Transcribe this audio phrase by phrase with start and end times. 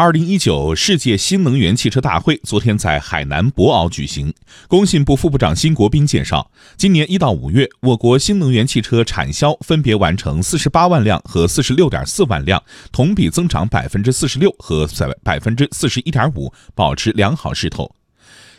[0.00, 4.32] 二零一九世界新能源汽车大会昨天在海南博鳌举行。
[4.66, 17.94] 工信部副部长辛国斌介绍，今年一到五月，我国新能源汽车产销分别完成四十八万辆和四十六点四万辆，同比增长百分之四十六和百百分之四十一点五，保持良好势头。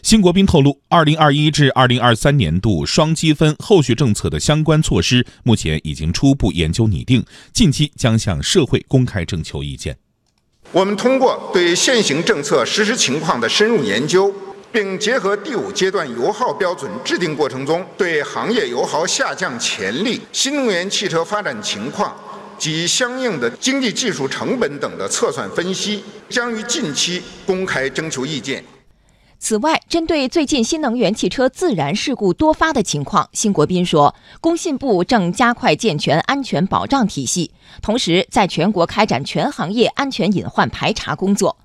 [0.04, 9.98] 辛国斌透露，二零二一至二零二三年度双积分后续政策的相关措施，目前已经初步研究拟定，近期将向社会公开征求意见。
[10.74, 14.34] 我们通过对现行政策实施情况的深入研究，
[14.72, 22.16] 并结合第五阶段油耗标准制定过程中对行业油耗下降潜力、新能源汽车发展情况
[22.58, 28.64] 及相应的经济技术成本等的测算分析，将于近期公开征求意见。
[29.44, 37.50] 此外，针对最近新能源汽车自燃事故多发的情况，辛国斌说，工信部正加快健全安全保障体系，
[37.82, 41.58] 同时在全国开展全行业安全隐患排查工作。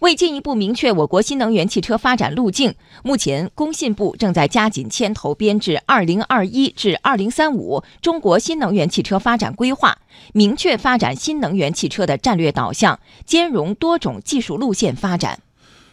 [0.00, 9.98] 为进一步明确我国新能源汽车发展路径，目前工信部正在加紧牵头编制二零二一至二零三五中国新能源汽车发展规划，
[10.32, 15.40] 明确发展新能源汽车的战略导向，兼容多种技术路线发展。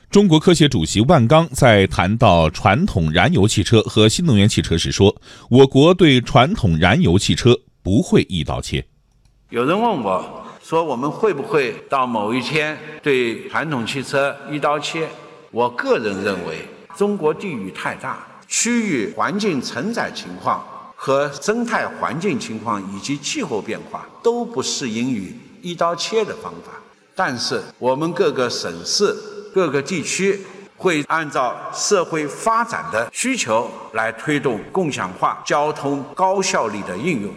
[0.09, 5.13] 中国科协主席万钢在谈到传统燃油汽车和新能源汽车时说
[5.51, 8.85] ：“我国对传统燃油汽车不会一刀切。”
[9.51, 15.09] 有人问我说：“我们会不会到某一天对传统汽车一刀切？”
[15.51, 26.71] 我个人认为，中国地域太大，区域环境承载情况和生态环境情况以及气候变化都不适应于一刀切的方法。
[27.13, 29.13] 但是，我们各个省市。
[29.57, 30.39] 各个地区
[30.75, 37.33] 会按照社会发展的需求来推动共享化交通高效率的应用。